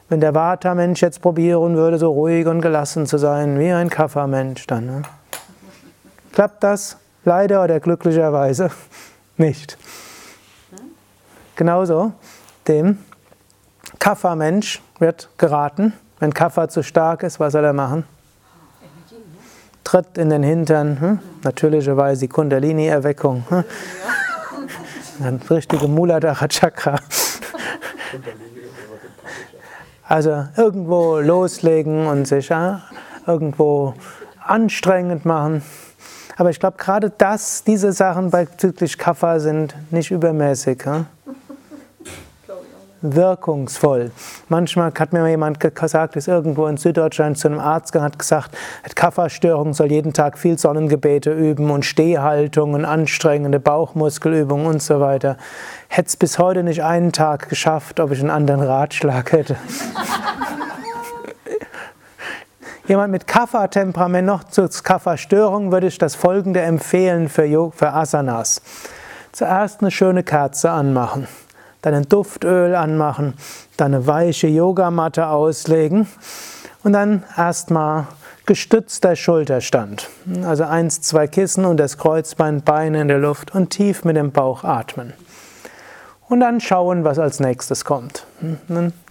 [0.09, 4.67] Wenn der Vata-Mensch jetzt probieren würde, so ruhig und gelassen zu sein wie ein Kapha-Mensch,
[4.67, 5.01] dann ne?
[6.33, 8.71] klappt das leider oder glücklicherweise
[9.37, 9.77] nicht.
[11.55, 12.13] Genauso
[12.67, 12.97] dem
[13.99, 18.05] Kapha-Mensch wird geraten, wenn Kapha zu stark ist, was soll er machen?
[19.89, 21.19] Tritt in den Hintern, hm?
[21.41, 23.43] natürlicherweise die Kundalini-Erweckung.
[23.49, 23.63] Hm?
[25.25, 26.97] Ein richtige Muladhara Chakra.
[30.07, 32.83] Also irgendwo loslegen und sich ja,
[33.25, 33.95] irgendwo
[34.45, 35.63] anstrengend machen.
[36.37, 40.85] Aber ich glaube, gerade das, diese Sachen bezüglich Kapha sind nicht übermäßig.
[40.85, 41.07] Hm?
[43.01, 44.11] Wirkungsvoll.
[44.49, 48.57] Manchmal hat mir jemand gesagt, ist irgendwo in Süddeutschland zu einem Arzt gegangen, hat gesagt,
[48.95, 55.37] Kafferstörung soll jeden Tag viel Sonnengebete üben und Stehhaltungen, anstrengende Bauchmuskelübungen und so weiter.
[55.87, 59.55] Hätte es bis heute nicht einen Tag geschafft, ob ich einen anderen Ratschlag hätte.
[62.87, 67.45] Jemand mit Kapha-Temperament noch zur Kapha-Störung würde ich das folgende empfehlen für
[67.81, 68.61] Asanas.
[69.31, 71.27] Zuerst eine schöne Kerze anmachen
[71.81, 73.33] dann ein Duftöl anmachen,
[73.77, 76.07] dann eine weiche Yogamatte auslegen
[76.83, 78.07] und dann erstmal
[78.45, 80.09] gestützter Schulterstand.
[80.43, 84.31] Also eins, zwei Kissen und das Kreuzbein, Beine in der Luft und tief mit dem
[84.31, 85.13] Bauch atmen.
[86.29, 88.27] Und dann schauen, was als nächstes kommt.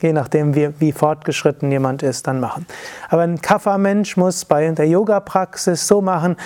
[0.01, 2.65] Je nachdem, wie, wie fortgeschritten jemand ist, dann machen.
[3.09, 6.37] Aber ein Kapha-Mensch muss bei der Yoga-Praxis so machen,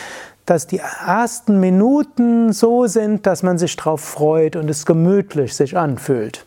[0.47, 5.77] dass die ersten Minuten so sind, dass man sich darauf freut und es gemütlich sich
[5.77, 6.45] anfühlt.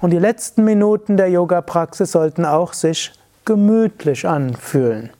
[0.00, 3.12] Und die letzten Minuten der Yoga-Praxis sollten auch sich
[3.44, 5.10] gemütlich anfühlen.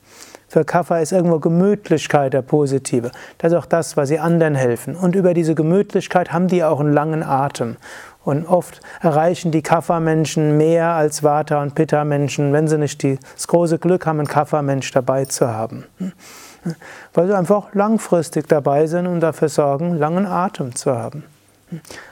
[0.48, 3.10] Für Kapha ist irgendwo Gemütlichkeit der positive.
[3.38, 4.94] Das ist auch das, was sie anderen helfen.
[4.94, 7.76] Und über diese Gemütlichkeit haben die auch einen langen Atem.
[8.24, 13.78] Und oft erreichen die Kapha-Menschen mehr als Vata- und Pitta-Menschen, wenn sie nicht das große
[13.78, 15.87] Glück haben, einen Kapha-Mensch dabei zu haben.
[17.12, 21.24] Weil sie einfach langfristig dabei sind und dafür sorgen, langen Atem zu haben.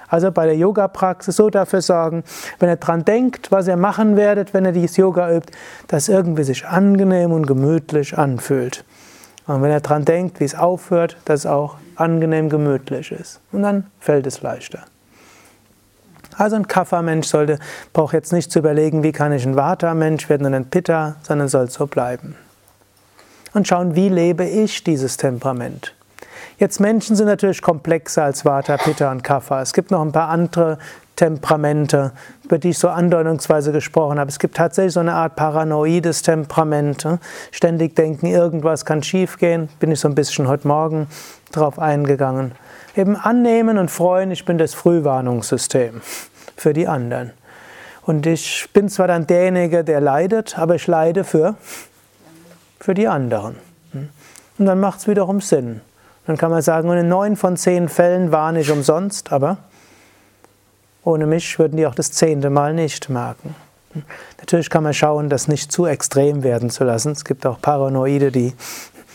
[0.08, 2.24] Also bei der Yoga-Praxis so dafür sorgen,
[2.58, 5.52] wenn ihr dran denkt, was ihr machen werdet, wenn ihr dieses Yoga übt,
[5.88, 8.84] dass es irgendwie sich angenehm und gemütlich anfühlt.
[9.46, 13.40] Und wenn ihr dran denkt, wie es aufhört, dass es auch angenehm gemütlich ist.
[13.52, 14.80] Und dann fällt es leichter.
[16.36, 17.58] Also ein Kapha-Mensch sollte,
[17.92, 21.48] braucht jetzt nicht zu überlegen, wie kann ich ein Vata-Mensch werden und ein Pitta, sondern
[21.48, 22.36] soll so bleiben
[23.54, 25.94] und schauen, wie lebe ich dieses Temperament.
[26.58, 29.62] Jetzt Menschen sind natürlich komplexer als Vata, Pitta und Kapha.
[29.62, 30.78] Es gibt noch ein paar andere
[31.16, 32.12] Temperamente,
[32.44, 34.28] über die ich so andeutungsweise gesprochen habe.
[34.28, 37.06] Es gibt tatsächlich so eine Art paranoides Temperament.
[37.50, 39.68] Ständig denken, irgendwas kann schiefgehen.
[39.78, 41.08] Bin ich so ein bisschen heute Morgen
[41.52, 42.52] drauf eingegangen.
[42.96, 46.00] Eben annehmen und freuen, ich bin das Frühwarnungssystem
[46.56, 47.32] für die anderen.
[48.02, 51.56] Und ich bin zwar dann derjenige, der leidet, aber ich leide für
[52.82, 53.56] für die anderen.
[54.58, 55.80] Und dann macht es wiederum Sinn.
[56.26, 59.58] Dann kann man sagen, in neun von zehn Fällen war nicht umsonst, aber
[61.04, 63.54] ohne mich würden die auch das zehnte Mal nicht merken.
[64.38, 67.12] Natürlich kann man schauen, das nicht zu extrem werden zu lassen.
[67.12, 68.52] Es gibt auch Paranoide, die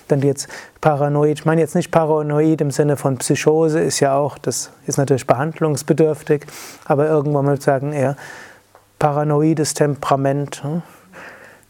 [0.08, 0.48] dann jetzt
[0.80, 4.98] paranoid, ich meine jetzt nicht paranoid im Sinne von Psychose, ist ja auch, das ist
[4.98, 6.46] natürlich behandlungsbedürftig,
[6.86, 8.16] aber irgendwann mal sagen eher
[9.00, 10.64] paranoides Temperament.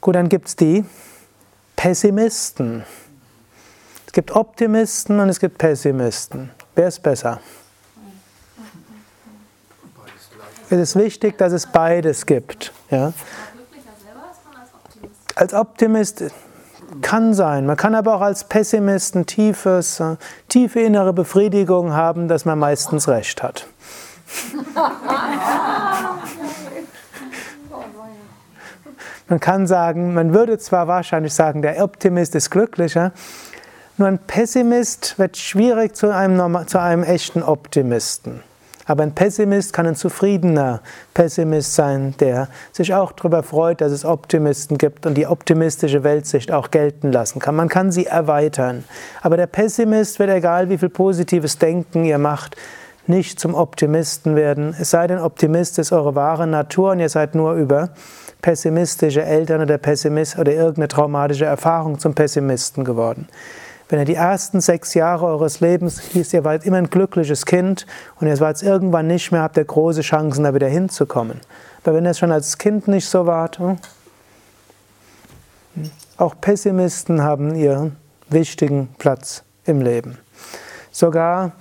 [0.02, 0.86] Gut, dann gibt es die,
[1.78, 2.84] Pessimisten.
[4.08, 6.52] Es gibt Optimisten und es gibt Pessimisten.
[6.76, 7.40] Wer ist besser?
[10.70, 12.74] Es ist wichtig, dass es beides gibt.
[12.90, 13.14] Ja?
[15.36, 16.26] Als Optimist
[17.02, 17.66] Kann sein.
[17.66, 20.16] Man kann aber auch als Pessimist ein tiefes, äh,
[20.50, 23.68] tiefe innere Befriedigung haben, dass man meistens recht hat.
[29.30, 33.12] Man kann sagen, man würde zwar wahrscheinlich sagen, der Optimist ist glücklicher,
[33.98, 38.42] nur ein Pessimist wird schwierig zu einem, zu einem echten Optimisten.
[38.86, 40.82] Aber ein Pessimist kann ein zufriedener
[41.14, 46.54] Pessimist sein, der sich auch darüber freut, dass es Optimisten gibt und die optimistische Weltsicht
[46.54, 47.56] auch gelten lassen kann.
[47.56, 48.86] Man kann sie erweitern.
[49.22, 52.56] Aber der Pessimist wird, egal wie viel positives Denken ihr macht,
[53.08, 54.74] nicht zum Optimisten werden.
[54.80, 57.90] Es sei denn, Optimist ist eure wahre Natur und ihr seid nur über
[58.48, 63.28] pessimistische Eltern oder Pessimist oder irgendeine traumatische Erfahrung zum Pessimisten geworden.
[63.90, 67.86] Wenn ihr die ersten sechs Jahre eures Lebens hieß, ihr wart immer ein glückliches Kind
[68.22, 71.42] und ihr wart irgendwann nicht mehr, habt ihr große Chancen, da wieder hinzukommen.
[71.84, 73.80] Aber wenn ihr es schon als Kind nicht so wart, hm?
[76.16, 77.98] auch Pessimisten haben ihren
[78.30, 80.20] wichtigen Platz im Leben.
[80.94, 81.52] Sogar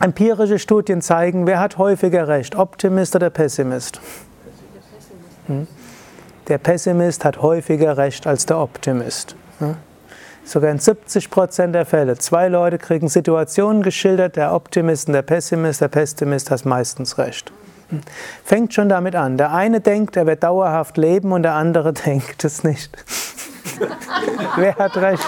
[0.00, 4.00] empirische Studien zeigen, wer hat häufiger recht, Optimist oder Pessimist?
[5.48, 5.66] Hm?
[6.48, 9.36] Der Pessimist hat häufiger recht als der Optimist.
[9.58, 9.76] Hm?
[10.44, 12.16] Sogar in 70 Prozent der Fälle.
[12.16, 15.82] Zwei Leute kriegen Situationen geschildert, der Optimist und der Pessimist.
[15.82, 17.52] Der Pessimist hat meistens recht.
[18.44, 19.36] Fängt schon damit an.
[19.36, 22.96] Der eine denkt, er wird dauerhaft leben und der andere denkt es nicht.
[24.56, 25.26] Wer hat recht?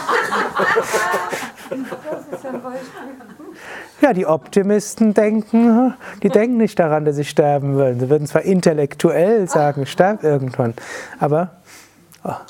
[4.00, 8.00] Ja, die Optimisten denken, die denken nicht daran, dass sie sterben würden.
[8.00, 10.74] Sie würden zwar intellektuell sagen, ich sterbe irgendwann,
[11.18, 11.60] aber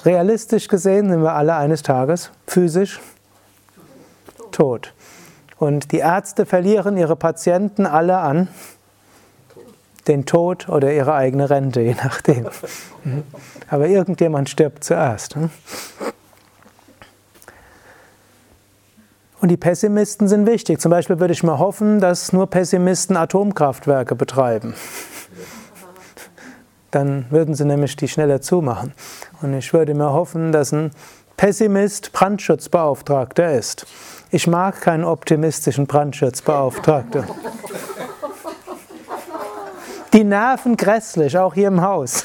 [0.04, 3.00] Realistisch gesehen sind wir alle eines Tages physisch
[4.50, 4.92] tot.
[5.58, 8.48] Und die Ärzte verlieren ihre Patienten alle an
[10.08, 12.46] den Tod oder ihre eigene Rente, je nachdem.
[13.68, 15.36] Aber irgendjemand stirbt zuerst.
[19.40, 20.80] Und die Pessimisten sind wichtig.
[20.80, 24.74] Zum Beispiel würde ich mal hoffen, dass nur Pessimisten Atomkraftwerke betreiben
[26.90, 28.92] dann würden sie nämlich die schneller zumachen.
[29.42, 30.90] Und ich würde mir hoffen, dass ein
[31.36, 33.86] Pessimist Brandschutzbeauftragter ist.
[34.30, 37.24] Ich mag keinen optimistischen Brandschutzbeauftragten.
[40.12, 42.24] Die nerven grässlich, auch hier im Haus.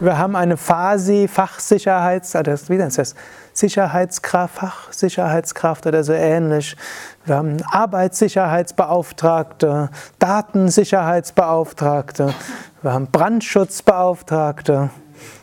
[0.00, 3.14] Wir haben eine FASI, Fachsicherheits, ah, wie nennt das?
[3.58, 6.76] Sicherheitskraft, Fachsicherheitskraft oder so ähnlich.
[7.24, 12.34] Wir haben Arbeitssicherheitsbeauftragte, Datensicherheitsbeauftragte,
[12.82, 14.90] wir haben Brandschutzbeauftragte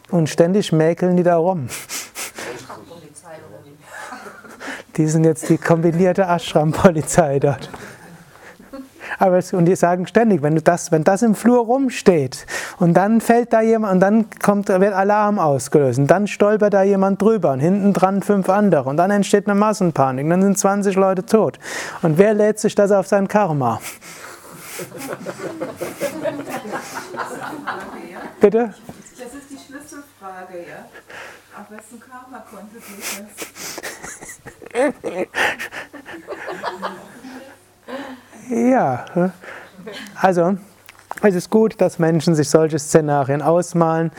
[0.10, 1.68] und ständig mäkeln die da rum.
[4.96, 7.70] Die sind jetzt die kombinierte Ashram-Polizei dort.
[9.20, 12.46] Aber es, und die sagen ständig, wenn, du das, wenn das im Flur rumsteht
[12.80, 16.84] und dann fällt da jemand und dann kommt, wird Alarm ausgelöst und dann stolpert da
[16.84, 20.58] jemand drüber und hinten dran fünf andere und dann entsteht eine Massenpanik und dann sind
[20.58, 21.60] 20 Leute tot.
[22.02, 23.80] Und wer lädt sich das auf sein Karma?
[28.42, 28.74] Bitte?
[29.18, 30.86] Das ist die Schlüsselfrage, ja.
[31.58, 33.28] Auf wessen Karma-Konto geht das?
[38.50, 39.06] ja,
[40.22, 40.58] also
[41.22, 44.12] es ist gut, dass Menschen sich solche Szenarien ausmalen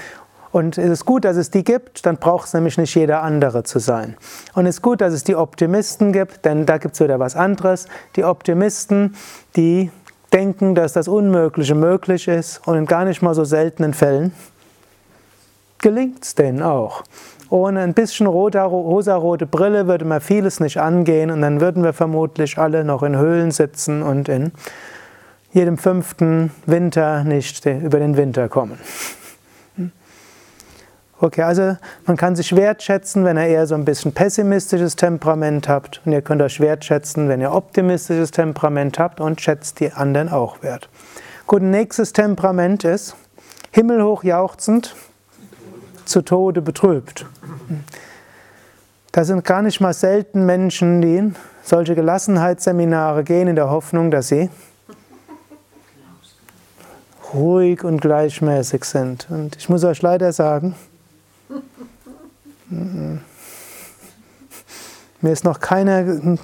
[0.52, 3.62] und es ist gut, dass es die gibt, dann braucht es nämlich nicht jeder andere
[3.64, 4.16] zu sein.
[4.54, 7.36] Und es ist gut, dass es die Optimisten gibt, denn da gibt es wieder was
[7.36, 7.88] anderes.
[8.16, 9.16] Die Optimisten,
[9.54, 9.90] die
[10.32, 14.32] denken, dass das Unmögliche möglich ist und in gar nicht mal so seltenen Fällen
[15.78, 17.04] gelingt es denen auch.
[17.48, 22.58] Ohne ein bisschen rosarote Brille würde man vieles nicht angehen und dann würden wir vermutlich
[22.58, 24.52] alle noch in Höhlen sitzen und in
[25.52, 28.78] jedem fünften Winter nicht über den Winter kommen.
[31.18, 36.02] Okay, also man kann sich wertschätzen, wenn ihr eher so ein bisschen pessimistisches Temperament habt.
[36.04, 40.62] Und ihr könnt euch wertschätzen, wenn ihr optimistisches Temperament habt und schätzt die anderen auch
[40.62, 40.90] wert.
[41.46, 43.16] Gut, nächstes Temperament ist
[43.70, 44.94] himmelhoch jauchzend,
[46.06, 47.26] zu Tode betrübt.
[49.12, 54.10] Da sind gar nicht mal selten Menschen, die in solche Gelassenheitsseminare gehen, in der Hoffnung,
[54.10, 54.50] dass sie
[57.34, 59.26] ruhig und gleichmäßig sind.
[59.30, 60.74] Und ich muss euch leider sagen,
[65.20, 66.38] mir ist noch keiner,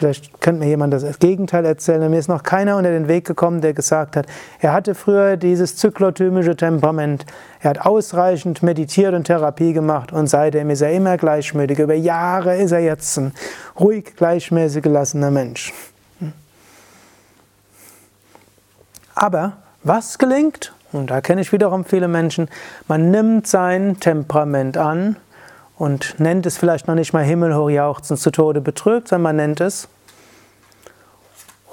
[0.00, 3.60] vielleicht könnte mir jemand das Gegenteil erzählen, mir ist noch keiner unter den Weg gekommen,
[3.60, 4.26] der gesagt hat,
[4.58, 7.26] er hatte früher dieses zyklotymische Temperament,
[7.60, 11.78] er hat ausreichend meditiert und Therapie gemacht und seitdem ist er immer gleichmütig.
[11.78, 13.32] Über Jahre ist er jetzt ein
[13.78, 15.74] ruhig, gleichmäßig gelassener Mensch.
[19.14, 20.72] Aber was gelingt?
[20.92, 22.48] Und da kenne ich wiederum viele Menschen,
[22.88, 25.16] man nimmt sein Temperament an
[25.80, 29.62] und nennt es vielleicht noch nicht mal himmelhoch jauchzend zu Tode betrübt, sondern man nennt
[29.62, 29.88] es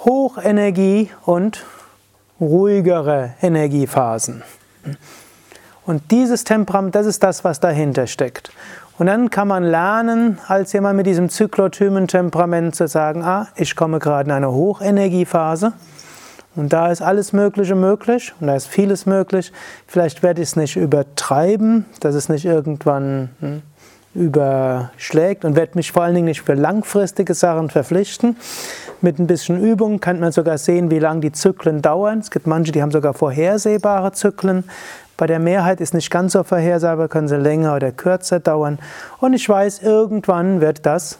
[0.05, 1.65] Hochenergie und
[2.39, 4.43] ruhigere Energiephasen.
[5.85, 8.49] Und dieses Temperament, das ist das, was dahinter steckt.
[8.97, 13.99] Und dann kann man lernen, als jemand mit diesem Zyklotymen-Temperament zu sagen, ah, ich komme
[13.99, 15.73] gerade in eine Hochenergiephase
[16.55, 19.51] und da ist alles Mögliche möglich und da ist vieles möglich.
[19.85, 23.61] Vielleicht werde ich es nicht übertreiben, dass es nicht irgendwann hm,
[24.17, 28.35] überschlägt und werde mich vor allen Dingen nicht für langfristige Sachen verpflichten.
[29.01, 32.19] Mit ein bisschen Übung kann man sogar sehen, wie lange die Zyklen dauern.
[32.19, 34.63] Es gibt manche, die haben sogar vorhersehbare Zyklen.
[35.17, 38.79] Bei der Mehrheit ist nicht ganz so vorhersehbar, können sie länger oder kürzer dauern.
[39.19, 41.19] Und ich weiß, irgendwann wird das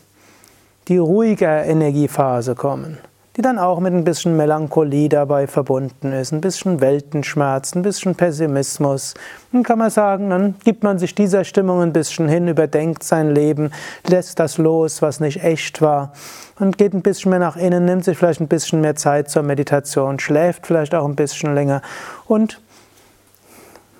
[0.88, 2.98] die ruhige Energiephase kommen
[3.38, 8.15] die dann auch mit ein bisschen Melancholie dabei verbunden ist, ein bisschen Weltenschmerz, ein bisschen
[8.15, 9.13] Pessimismus.
[9.51, 13.35] Dann kann man sagen, dann gibt man sich dieser Stimmung ein bisschen hin, überdenkt sein
[13.35, 13.71] Leben,
[14.07, 16.13] lässt das los, was nicht echt war
[16.59, 19.43] und geht ein bisschen mehr nach innen, nimmt sich vielleicht ein bisschen mehr Zeit zur
[19.43, 21.83] Meditation, schläft vielleicht auch ein bisschen länger
[22.25, 22.59] und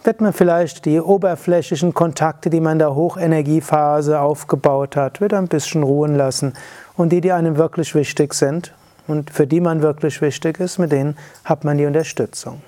[0.04, 5.48] wird man vielleicht die oberflächlichen Kontakte, die man in der Hochenergiephase aufgebaut hat, wieder ein
[5.48, 6.54] bisschen ruhen lassen
[6.96, 8.74] und die, die einem wirklich wichtig sind,
[9.08, 12.62] und für die man wirklich wichtig ist, mit denen hat man die Unterstützung.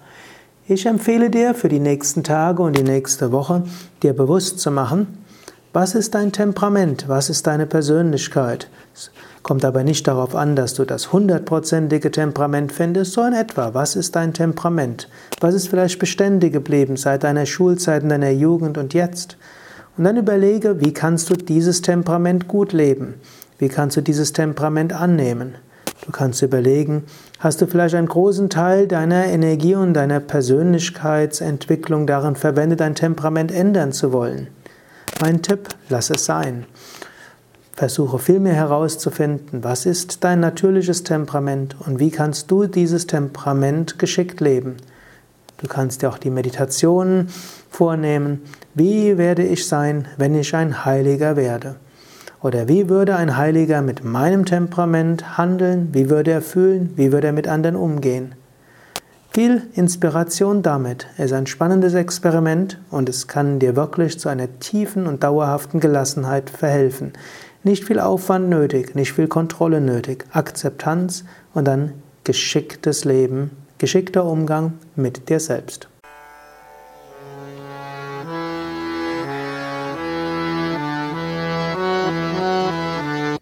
[0.69, 3.65] Ich empfehle dir für die nächsten Tage und die nächste Woche,
[4.05, 5.23] dir bewusst zu machen,
[5.73, 7.09] was ist dein Temperament?
[7.09, 8.69] Was ist deine Persönlichkeit?
[8.95, 9.11] Es
[9.43, 14.17] kommt aber nicht darauf an, dass du das hundertprozentige Temperament findest, sondern etwa, was ist
[14.17, 15.09] dein Temperament?
[15.41, 19.37] Was ist vielleicht beständig geblieben seit deiner Schulzeit, in deiner Jugend und jetzt?
[19.97, 23.15] Und dann überlege, wie kannst du dieses Temperament gut leben?
[23.59, 25.55] Wie kannst du dieses Temperament annehmen?
[26.05, 27.05] Du kannst überlegen,
[27.39, 33.53] hast du vielleicht einen großen Teil deiner Energie und deiner Persönlichkeitsentwicklung darin verwendet, dein Temperament
[33.53, 34.49] ändern zu wollen?
[35.21, 36.67] Mein Tipp, lass es sein.
[37.75, 44.41] Versuche vielmehr herauszufinden, was ist dein natürliches Temperament und wie kannst du dieses Temperament geschickt
[44.41, 44.77] leben.
[45.57, 47.29] Du kannst dir auch die Meditationen
[47.71, 48.43] vornehmen.
[48.75, 51.77] Wie werde ich sein, wenn ich ein Heiliger werde?
[52.43, 55.91] Oder wie würde ein Heiliger mit meinem Temperament handeln?
[55.93, 56.93] Wie würde er fühlen?
[56.97, 58.35] Wie würde er mit anderen umgehen?
[59.31, 61.07] Viel Inspiration damit.
[61.17, 65.81] Es ist ein spannendes Experiment und es kann dir wirklich zu einer tiefen und dauerhaften
[65.81, 67.13] Gelassenheit verhelfen.
[67.65, 71.93] Nicht viel Aufwand nötig, nicht viel Kontrolle nötig, Akzeptanz und dann
[72.25, 75.89] geschicktes Leben, geschickter Umgang mit dir selbst.